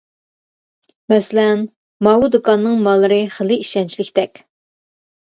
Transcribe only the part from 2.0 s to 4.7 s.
ماۋۇ دۇكاننىڭ ماللىرى خېلى ئىشەنچلىكتەك.